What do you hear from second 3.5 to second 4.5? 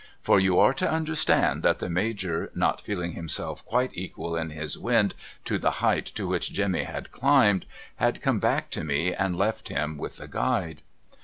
quite equal in